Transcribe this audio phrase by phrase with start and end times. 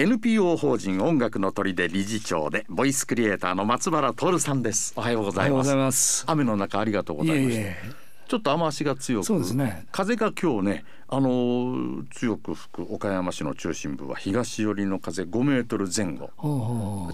[0.00, 4.94] NPO 法人音楽の鳥で理事長でボイスクリエイターの松原徹さんです。
[4.96, 5.62] おはようございま
[5.92, 6.24] す。
[6.26, 9.86] 雨の中ありがとうございましたちょっと雨足が強くそうですね。
[9.90, 16.30] 風が今日ねあのー強く吹く岡山市の中心部は東寄りの風5メートル前後。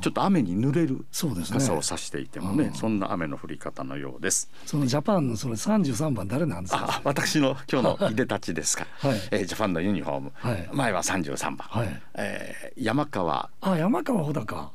[0.02, 1.58] ちょっと雨に濡れるそうですね。
[1.58, 2.74] 傘を差していてもねうん。
[2.74, 4.50] そんな雨の降り方のようです。
[4.66, 6.86] そのジャパンのそれ33番誰なんですか？
[6.86, 9.20] あ私の今日のいでたちですか、 はい。
[9.30, 10.68] えージャパンのユニフォーム、はい。
[10.74, 12.02] 前は33番、はい。
[12.16, 13.48] えー山川。
[13.62, 14.70] あ山川穂高。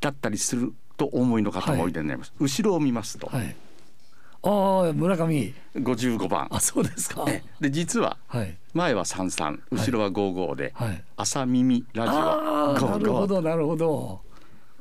[0.00, 3.54] だったりするとお思いの方もおいでになります、後ろを見ますと、はい
[4.42, 5.54] ああ村上。
[5.74, 6.48] 55番。
[6.50, 7.24] あそうですか。
[7.28, 8.56] えで実ははい。
[8.72, 11.02] 前は33後ろは55で、はい。
[11.16, 12.14] 朝耳ラジオ。
[12.14, 14.20] ああなるほ55どなるほど。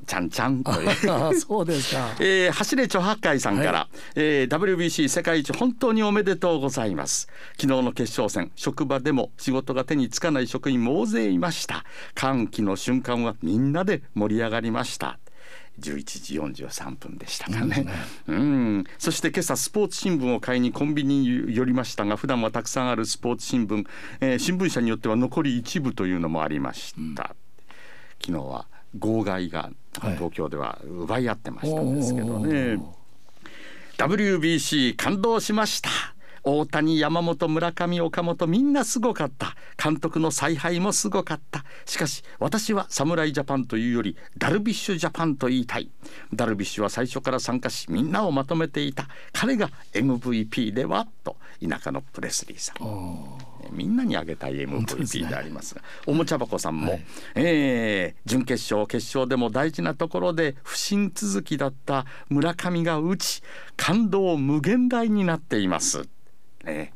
[0.05, 1.39] ちゃんちゃんという。
[1.39, 2.15] そうですか。
[2.19, 7.27] えー、走れ著八海さんから、はえー WBC 世界一本当におめでとうございます。
[7.59, 11.83] 昨日の決勝戦職場でも仕事が手につかない職員も大勢いました。
[12.15, 15.19] 歓喜の瞬間はみんなで盛り上がりました
[15.79, 17.87] 11時43分でしたかね。
[18.27, 23.85] うんそして今朝スポーツ新聞を買いにコンビニに寄りましたが普段はたくさんあるスポーツ新聞、
[24.21, 27.35] えー新聞社によっては残り一部というのもありました。
[28.23, 32.75] 昨日は号外がはい東京では奪い合ってましたんですけどね。
[32.75, 32.99] おー
[33.97, 35.89] WBC 感動しました
[36.43, 39.55] 大谷山本村上岡本みんなすごかった。
[39.81, 41.63] 監督の采配もすごかった。
[41.85, 45.89] しかし私は侍ジャパンというよりダルビッシュジャパンと言いたい。
[46.33, 49.07] ダルビッシュは最初から参加しみんなをまとめていた。
[49.33, 53.59] 彼が MVP ではと田舎のプレスリーさん。
[53.71, 57.05] みんなにあげたい MVP でありますがおもちゃ箱さんも、はい。
[57.35, 63.41] えー準決勝決勝でも大事なところで不振続きだった村上が打ち
[63.75, 66.07] 感動無限大になっています。
[66.63, 66.93] ね。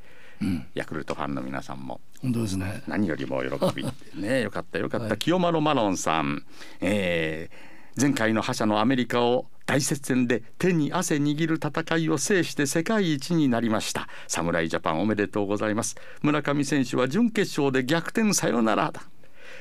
[0.73, 2.01] ヤクルトファンの皆さんも。
[2.21, 2.83] 本当ですね。
[2.87, 3.85] 何よりも喜び。
[4.21, 5.17] ねよかったよかった、はい。
[5.17, 6.45] 清丸マロンさん、
[6.81, 14.07] えー前回の覇者のアメリカを大接戦で手に汗握る戦いを制して世界一になりました。
[14.27, 15.95] 侍ジャパンおめでとうございます。
[16.23, 19.03] 村上選手は準決勝で逆転サヨナラだ。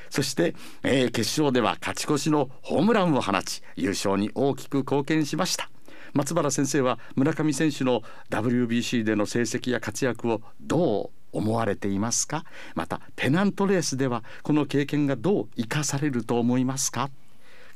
[0.09, 5.69] そして、えー決勝では勝ち越しのホームランを放ち優勝に大きく貢献しました
[6.12, 12.45] 松原先生は村上選手の WBC での成績や活躍をどう思われていますか？
[12.75, 17.11] またペナントレースではこの経験がどう生かされると思いますか？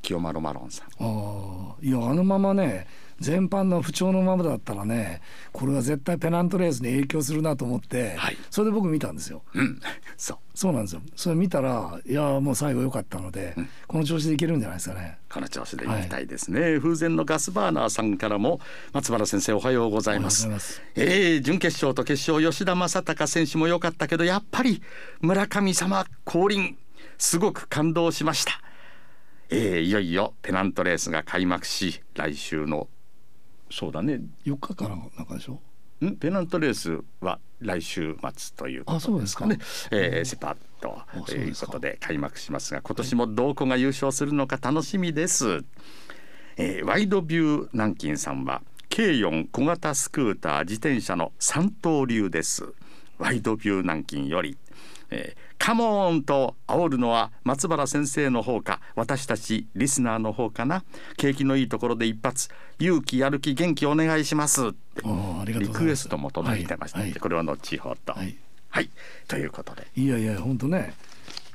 [0.03, 2.87] 清丸マロンさんあいやあのままね
[3.21, 5.21] 全般の不調のままだったらね
[5.53, 8.37] これは絶対ペナントレースに影響するなと思って、はい。
[8.50, 9.43] それで僕見たんですよ。
[9.54, 9.81] うん。
[10.16, 10.38] そう。
[10.54, 11.03] そうなんですよ。
[11.15, 13.55] それ見たらいやもう最後良かったので、
[13.87, 15.19] この調子でいけるんじゃないですかね。
[15.28, 18.60] この調子でいきたいですね、風前のガスバーナーさんからも
[18.93, 20.47] 松原先生おはようございます。
[20.49, 20.82] ます。
[20.94, 24.82] えー準決勝と決勝吉田正尚選手も良かったけどやっぱり
[25.21, 26.76] 村神様降臨。
[27.19, 28.60] すごく感動しました、
[29.49, 32.88] えーいよいよペナントレースが開幕し来週の
[33.71, 34.21] そうだね。
[34.44, 35.60] 4日からなんかでしょ？
[36.04, 36.16] ん？
[36.16, 39.47] ペナントレースは来週末ということあそうですか。
[39.47, 39.59] ね、
[39.91, 45.65] えーセパッということで開幕しますが今年もどこが優勝するのか楽しみです、
[46.59, 52.72] えーワイドビュー南京さんは K4 小型スクーター自転車の三刀流です。
[53.19, 54.56] ワイドビュー南京より、
[55.11, 60.84] えーカモンと煽るのは松原先生の方か私たちリスナーの方かな。
[61.17, 64.69] 景気のいいところで一発勇気やる気元気お願いします。
[64.69, 65.03] って
[65.47, 68.12] リクエストも届いてましたので、はいこれは後ほど。
[68.12, 68.21] は
[68.69, 68.84] はい。
[68.84, 68.91] い、
[69.27, 69.89] ということで。
[69.97, 70.94] いやいや本当ね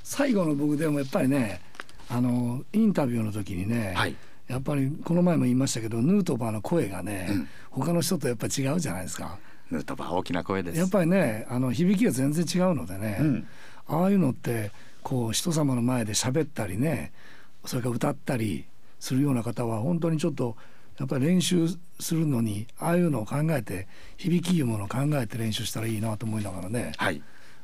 [0.04, 1.62] 最後の僕でもやっぱりね
[2.10, 4.16] あのインタビューの時にね、はい。
[4.48, 7.48] やっぱりこの前も言いましたけどヌートバーの声がね、うん。
[7.70, 9.38] 他の人とやっぱり違うじゃないですか。
[9.72, 10.78] ヌートバー大きな声です。
[10.78, 13.48] やっぱりねあの響きが全然違うのでね、うん
[13.88, 14.72] ああいうのって
[15.04, 17.12] こう人様の前で喋ったりね
[17.66, 18.66] それから歌ったり
[19.00, 20.56] するような方は本当にちょっと
[20.98, 21.68] やっぱり練習
[22.00, 23.88] するのにああいうのを考えて
[24.18, 27.22] 響きいうものを考えて練習したらいいなと思いながらねはい。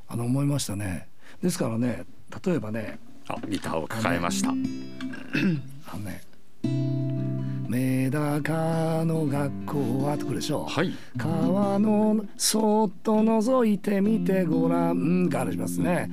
[0.10, 1.07] あの思いましたね。
[1.42, 2.03] ですからね
[2.45, 3.00] 例えばね
[3.30, 4.50] あギターを抱えました。
[4.50, 6.21] あのね
[7.77, 10.65] 「メダカの学校は」ってくるでしょ。
[10.65, 10.91] はい。
[11.15, 16.09] 川のそっと覗いてみてごらんがありますね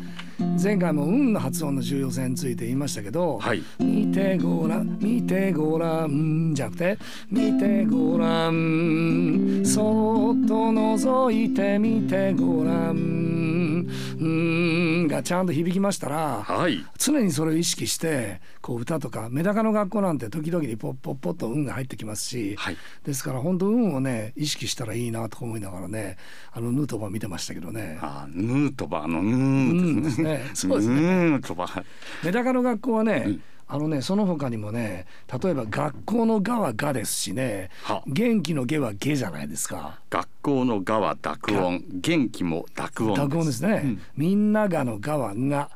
[0.62, 6.98] 前回も「運の発音の重要性について言いましたけど「はい見てごらん見てごらん」じゃなくて
[7.30, 13.73] 「見てごらんそっと覗いてみてごらん
[14.18, 26.16] うんがちゃんと響きましたら、はい常にそれを意識してこう歌とかメダカの学校なんて時々にポッポッポッと運が入ってきますし、はいですから本当運をね意識したらいいなと思いながらね
[26.52, 27.98] あのヌートバー見てましたけどね。
[28.00, 30.30] あヌートバーのヌーですね。
[30.30, 31.84] うんですねそうですねヌートバー。
[32.24, 35.06] メダカの学校はね、うんあのねその他にもね
[35.42, 38.02] 例えば学校の「が」は「が」ですしねは。
[38.06, 39.98] 元気の「げ」は「げ」じゃないですか。
[40.10, 43.14] 学校のがは濁音、元気も濁音。
[43.14, 44.00] 濁音ですね、うん。
[44.16, 45.70] みんながの「が」は「が」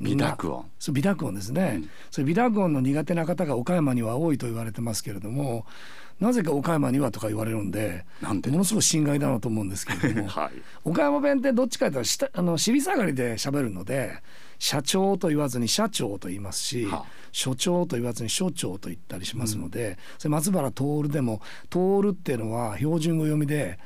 [0.00, 0.66] 微濁音。
[0.78, 1.90] そう微濁音ですね、うん。
[2.10, 5.66] それ微濁音の苦手な方が岡山には多いと言われてますけれども
[6.20, 8.50] なぜか岡山にはとか言われるんでなんで？
[8.50, 10.50] ものすごい心外だなと思うんですけれども はい。
[10.84, 14.20] 岡山弁ってどっちかというと下あの尻下がりで喋るので
[14.58, 16.98] 社長と言わずに社長と言いますし、は。
[16.98, 17.04] あ
[17.34, 21.78] 所長と言わずに所長と言ったりしますので、それ松原徹でも「徹」
[22.10, 23.80] っていうのは標準語読みで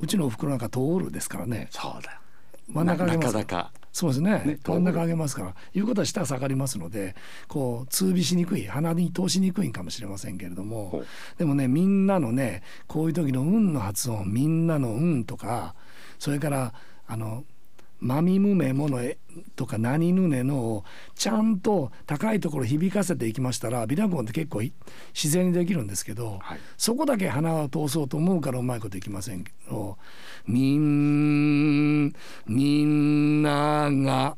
[0.00, 0.80] うちのおふくろなんか「徹」
[1.12, 1.68] ですからね。
[1.70, 2.18] そうだ。
[2.66, 3.26] 真ん中上げます。
[3.26, 3.72] なかなか。
[3.92, 4.30] そうですね。
[4.46, 5.54] ね真ん中上げますから。
[5.74, 7.14] いうことは舌下がりますので
[7.46, 11.06] こう通鼻しにくい鼻に通しにくいんかもしれませんけれどほもう。
[11.38, 15.74] でもねみんなのねこういう時の「運」の発音「みんなの運」とか
[16.18, 16.72] それから
[17.06, 17.44] あの
[18.00, 19.18] 「まみむめものえ」
[19.56, 24.72] とか「なにぬねの」をちゃんと高いところ響かせていきましたら美濁音って結構い
[25.14, 26.58] 自然にできるんですけど、はい。
[26.76, 29.98] そこだけ鼻を通そうと思うからうまいこといきませんけど
[30.46, 32.12] 「みん
[32.46, 34.36] みんなが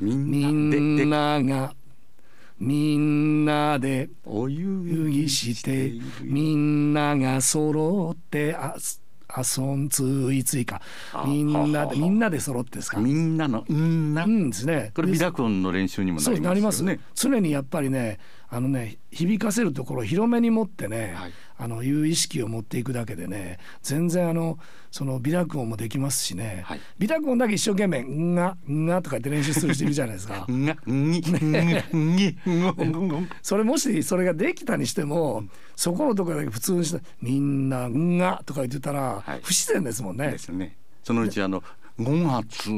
[0.00, 1.74] みみんなが
[2.58, 5.92] みんなでお湯遊戯して
[6.22, 8.54] みんなが揃って
[9.32, 10.80] あ遊んついついか
[11.12, 12.98] あみんなでみんなで揃ってですか。
[12.98, 14.24] みんなのうんな。
[14.24, 14.92] うんですね。
[14.94, 17.00] これ微で濁音の練習にもなりますすまよね。
[17.14, 18.18] 常にやっぱりね
[18.52, 21.32] あのね響かせるところを広めに持ってね、はい。
[21.62, 24.58] あのいう意識を持っていくだけでね全然あの
[24.90, 26.80] その微濁音もできますしね、はい。
[26.98, 30.46] 微濁音だけ一生懸命「んが」「んが」とか言って練習する人いるじゃないですか。
[33.42, 35.44] それもしそれができたにしても、
[35.76, 39.40] そこのところだけ普通にして「みんなんが」とか言ってたらはい。
[39.42, 40.30] 不自然ですもんね。
[40.30, 40.76] ですね。
[41.04, 41.62] そのうちあの
[42.00, 42.70] 五月。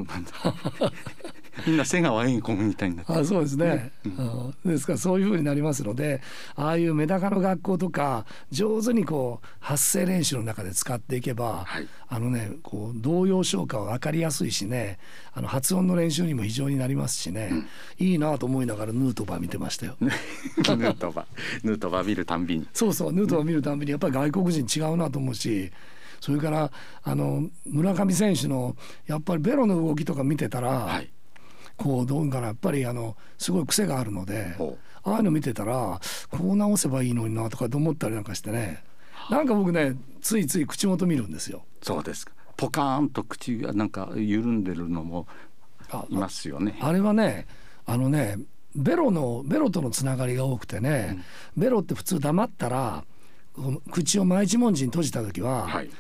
[1.66, 3.12] みんな瀬川栄子みたいになって。
[3.12, 6.22] あそうですね、うんですからそういうふうになりますので
[6.54, 14.98] ああいうメダカの学校とか上手にこう発声練習の中で使っていけば、はいあのねこう動揺消化は分かりやすいしね
[15.32, 17.50] あの発音の練習にも非常になりますしね、
[17.98, 19.96] いいなと思いながらヌートバー見てましたよ。
[20.00, 21.26] ヌートバー
[21.64, 22.68] ヌートバー見るたんびに。
[22.74, 25.72] そうそうヌートバー見るたびにやっぱり外国人違うなと思うし
[26.22, 26.70] それから
[27.02, 28.76] あの村上選手の
[29.08, 31.10] やっぱりベロの動きとか見てたら、はい。
[31.76, 38.84] こうどうかなやっぱりあのすごい癖があるのでほああいうの見てたらこう直せばいいのになとかと思ったりなんかしてね
[39.30, 41.64] なんか僕ねついつい口元見るんですよ。
[41.80, 42.32] そうですか。
[42.56, 45.26] ポカーンと口がなんか緩んでるのも
[45.90, 46.78] あいますよね。
[46.80, 47.46] あれはね
[47.84, 48.38] あのね
[48.76, 51.24] ベロのベロとのつながりが多くてね、
[51.56, 53.04] ベロって普通黙ったら
[53.90, 55.90] 口を前一文字に閉じた時は、はい。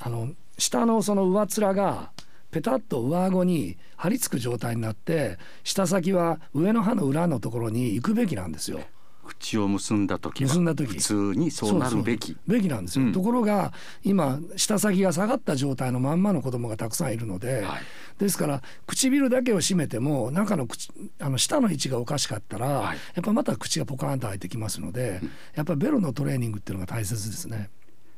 [0.00, 2.10] あの下のその上面が
[2.50, 8.80] ペタッと上顎に張り付く状態になって舌先は上の歯の裏のところに行くべきなんですよ。
[9.22, 12.36] 口を結んだ時は結んだ時普通にそうなるべき。
[12.48, 17.82] べきなんですよ、うんところが今舌先が下がった状態のまんまの子供がたくさんいるので、はい
[18.18, 25.20] ですから唇だけを閉めても中の口あの舌の位置がおかしかったら、はいやっぱまた口がポカーンと開いてきますので、
[25.54, 27.70] やっぱりベロのトレーニングっていうのが大切ですね。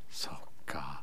[0.09, 0.33] そう
[0.65, 1.02] か。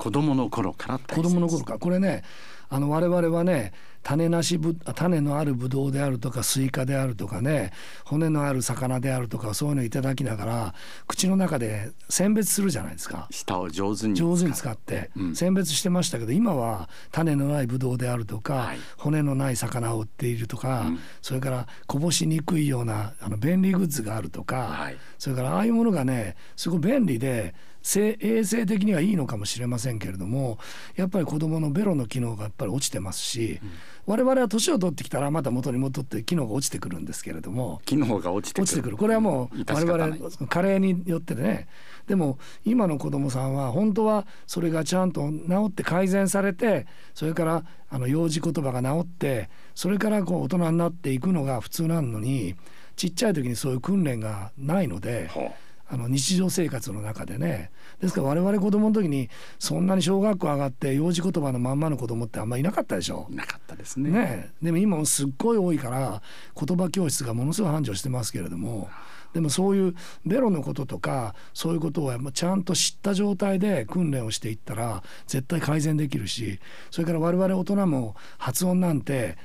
[0.00, 1.78] 子供の頃から子供の頃から。
[1.78, 2.22] これね
[2.70, 7.72] あの我々はね種なしぶ種のあるブドウであるとかスイカであるとかね
[8.04, 10.74] 骨のある魚であるとかそういうのをいただきながら
[11.06, 13.28] 口の中で選別するじゃないですか。
[13.30, 15.10] 舌を上手に上手に使って。
[15.16, 15.36] うん。
[15.36, 18.78] 選別してましたけど今は種のないブドウであるとか、はい。
[18.96, 20.98] 骨のない魚を売っているとか、うん。
[21.22, 24.96] それからこぼしにくいようなあの便利グッズがあるとか、はい。
[25.18, 30.58] それからああいうものがねすごい便利でせ衛生的にはいいのかもしれませんけれども
[30.96, 33.60] やっぱり子どものベロの機能がやっぱり落ちてますし、
[34.06, 37.80] 我々は年を取ってきたらまた元に戻って機能が落ちてくるんですけれども。
[37.84, 38.62] 機能が落ちてくる。
[38.64, 41.68] 落ちてくるこれはもう致我々加齢によってね
[42.06, 52.56] でも今の子どもさんは本当はそれがちゃんと治って改善されてそれからあの幼児言葉が治ってそれからこう大人になっていくのが普通なのに
[52.96, 55.52] ちっちゃい時にそういう訓練がないのでほう
[55.90, 57.70] あの日常生活の中でね。
[58.00, 59.28] ですから我々子供の時に
[59.58, 63.26] そんなに小学校上がって幼児言葉のまんまの子供ってあんまりいなかったでしょ。
[63.30, 64.10] いなかったですね。
[64.10, 66.22] ねでも今もすっごい多いから
[66.54, 68.88] 言葉教室がものすごい繁盛してますけれども。
[69.32, 69.94] でもそういう
[70.26, 76.58] ベロのこととかそういうことをちゃんと知った状態で訓練をしていったら絶対改善できるし
[76.90, 79.38] それから我々大人も発音なんて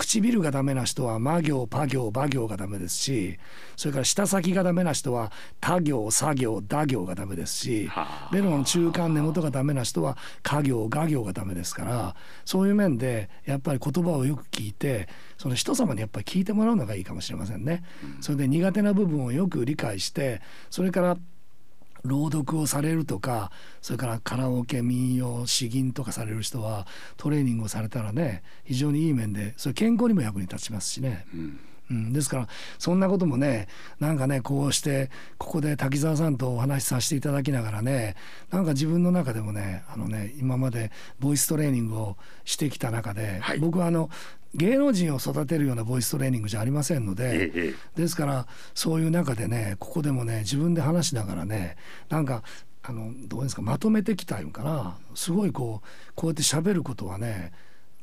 [0.00, 3.38] 唇がダメな人は魔行パ行馬行がダメですし
[3.76, 5.30] それから舌先がダメな人は
[5.60, 7.90] 他行作業打行がダメですし
[8.32, 17.82] ベロの中間根元がダメな人は家行画行がダメですからそういう面でやっぱり言葉をよく聞いてその人様にやっぱり聞いてもらうのがいいかもしれませんね。
[18.20, 20.40] それで苦手な部分をよく理解して
[20.70, 21.16] それから
[22.04, 23.50] 朗読をされるとか
[23.82, 31.26] それからカラオケ民謡詩吟とかされる人はトレーニングをされたらね非常にいい面でそれ健康にも役に立ちますしね。
[31.34, 31.60] うん。
[31.90, 33.66] うん、ですからそんなこともね
[33.98, 38.14] なんかねこうしてここで滝沢さんとお話しさせていただきながらね
[38.50, 44.08] なんか自分の中でもねあのね今までボイストレーニングをしてきた中で、はい、僕はあの
[44.54, 51.76] 芸能人を育てるようなボイストレーニングじゃありませんので、ええ、ですからそういう中でねここでもね自分で話しながらね
[52.08, 52.42] なんか
[52.82, 54.96] あのどうですかまとめてきたいんかな。
[55.14, 57.52] すごいこうこうやって喋ることはね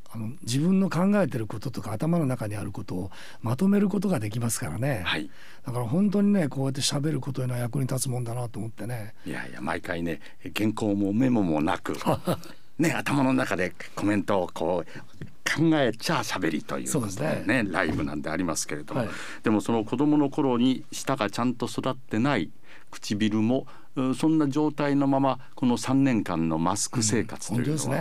[0.10, 3.12] あの自分の考えてることとか頭の中にあることを
[3.42, 5.30] まとめることができますからね、はい、
[5.66, 9.16] だから本当にねこうやって喋ることへの役に立つもんだなと思ってね。
[9.26, 10.22] いやいや毎回ね
[10.56, 11.98] 原稿もメモもなく
[12.80, 17.44] ね頭の中でコメントをこう考えちゃ喋りというそうですね。
[17.46, 19.10] ねライブなんでありますけれども、はい、
[19.44, 22.52] でもその子どもの頃に舌がちゃんと育ってない
[22.92, 23.68] 唇も
[24.16, 27.98] そんな状態のままこの3年間のマスク生活というのは、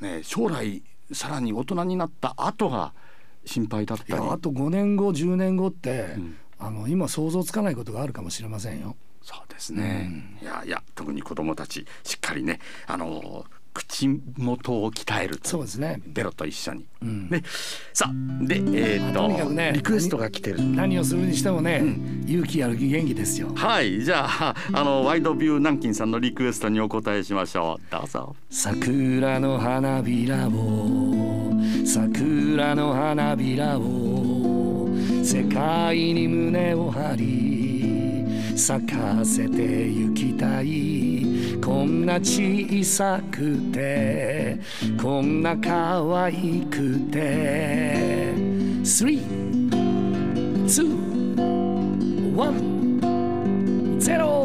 [0.00, 2.92] うん、ね、ね、将来さらに大人になった後が
[3.44, 4.12] 心配だったり。
[4.14, 8.96] あと5年後10年後って、うん、あの今想像つかないことがあるかもしれませんよ。
[9.22, 13.44] そうですね、うん、いやいや特に子どもたちしっかりねあの
[13.78, 16.00] 口元を鍛えるそうですね。
[16.04, 17.44] ベロと一緒に、うん、ね。
[17.92, 20.60] さあでえー、っと、とにかくねリクエストが来てる。
[20.60, 23.52] 何をするにしてもね、うん、勇気ある元気ですよ。
[23.54, 24.02] はい。
[24.02, 27.92] じゃああのワイドビュー南京さんのリクエストにお答えしましょう。
[27.92, 28.34] どうぞ。
[28.50, 31.52] 桜の花びらを
[31.86, 34.88] 桜の花びらを
[35.22, 41.58] 世界に胸を張り咲かせてゆきたい。
[41.68, 44.58] こんな小さくて
[45.00, 48.34] こんな可愛くて。
[48.82, 49.68] 3
[50.66, 51.08] 2
[52.34, 52.98] 1
[54.00, 54.38] 0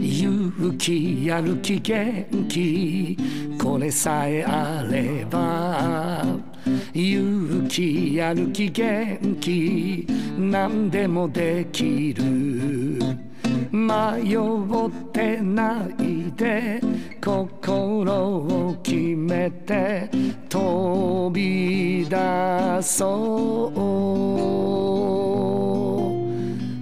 [0.00, 3.16] 勇気やる気元気
[3.60, 6.24] これさえあれば
[6.92, 10.06] 勇気やる気元気
[10.38, 13.31] 何でもできる。
[13.72, 16.78] 迷ってないで
[17.24, 20.10] 心を決めて
[20.50, 23.92] 飛び出そう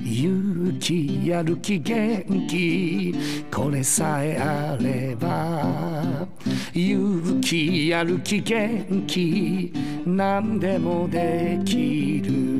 [0.05, 3.15] 勇気やる気元気。
[3.53, 6.27] これさえあれば
[6.75, 9.73] 勇気やる気元気。
[10.05, 12.60] 何でもできる。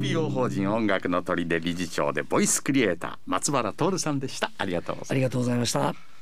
[0.00, 4.50] NPO 法人音楽の鳥で理事長でボイスクリエイター松原徹さんでした。
[4.56, 5.12] ありがとうございました。
[5.12, 6.19] ありがとうございました。